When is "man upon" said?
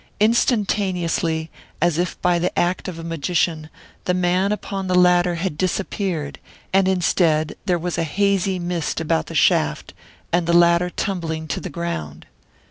4.15-4.87